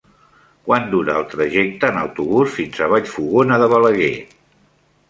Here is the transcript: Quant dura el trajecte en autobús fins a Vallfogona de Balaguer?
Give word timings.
Quant 0.69 0.87
dura 0.93 1.17
el 1.19 1.27
trajecte 1.33 1.91
en 1.93 2.01
autobús 2.05 2.57
fins 2.57 2.81
a 2.81 2.89
Vallfogona 2.95 3.63
de 3.67 3.71
Balaguer? 3.77 4.15